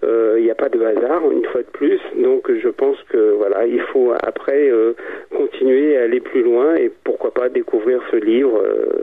[0.03, 2.01] Il n'y a pas de hasard, une fois de plus.
[2.17, 4.71] Donc je pense que voilà, il faut après
[5.37, 8.59] continuer à aller plus loin et pourquoi pas découvrir ce livre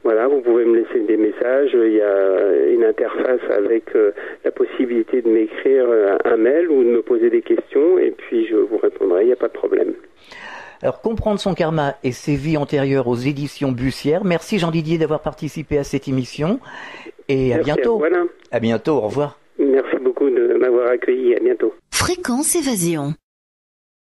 [0.07, 1.71] Voilà, vous pouvez me laisser des messages.
[1.75, 4.13] Il y a une interface avec euh,
[4.45, 8.47] la possibilité de m'écrire euh, un mail ou de me poser des questions et puis
[8.47, 9.23] je vous répondrai.
[9.23, 9.95] Il n'y a pas de problème.
[10.81, 14.25] Alors, comprendre son karma et ses vies antérieures aux éditions Bussière.
[14.25, 16.61] Merci Jean Didier d'avoir participé à cette émission
[17.29, 18.01] et à bientôt.
[18.05, 19.41] À, à bientôt, au revoir.
[19.59, 21.35] Merci beaucoup de m'avoir accueilli.
[21.35, 21.75] À bientôt.
[21.91, 23.15] Fréquence Évasion.